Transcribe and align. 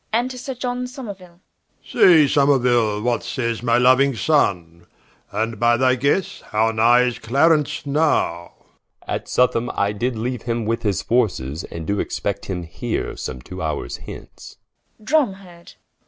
Enter 0.11 0.37
Someruile. 0.37 1.19
War. 1.21 1.39
Say 1.85 2.25
Someruile, 2.25 3.03
what 3.03 3.21
sayes 3.21 3.61
my 3.61 3.77
louing 3.77 4.17
Sonne? 4.17 4.87
And 5.31 5.59
by 5.59 5.77
thy 5.77 5.93
guesse, 5.93 6.41
how 6.47 6.71
nigh 6.71 7.01
is 7.03 7.19
Clarence 7.19 7.85
now? 7.85 8.49
Someru. 8.49 9.03
At 9.07 9.27
Southam 9.29 9.69
I 9.75 9.91
did 9.91 10.15
leaue 10.17 10.43
him 10.43 10.65
with 10.65 10.81
his 10.81 11.03
forces, 11.03 11.65
And 11.65 11.85
doe 11.85 11.99
expect 11.99 12.45
him 12.45 12.63
here 12.63 13.15
some 13.15 13.43
two 13.43 13.57
howres 13.61 13.97
hence 13.97 14.57
War. 14.97 15.37